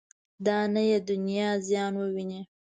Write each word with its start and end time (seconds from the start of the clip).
دا 0.45 0.57
نه 0.73 0.81
یې 0.89 0.97
دنیا 1.09 1.49
زیان 1.67 1.93
وویني. 1.97 2.41